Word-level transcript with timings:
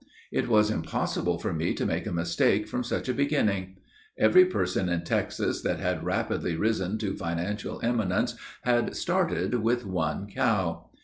It 0.31 0.47
was 0.47 0.71
impossible 0.71 1.37
for 1.37 1.53
me 1.53 1.75
to 1.75 1.85
make 1.85 2.07
a 2.07 2.11
mistake 2.11 2.67
from 2.67 2.83
such 2.83 3.07
a 3.07 3.13
beginning. 3.13 3.75
Every 4.17 4.45
person 4.45 4.89
in 4.89 5.03
Texas 5.03 5.61
that 5.61 5.79
had 5.79 6.03
rapidly 6.03 6.55
risen 6.55 6.97
to 6.97 7.15
financial 7.15 7.79
eminence 7.83 8.33
had 8.63 8.95
started 8.95 9.53
with 9.61 9.85
one 9.85 10.25
cow. 10.25 10.89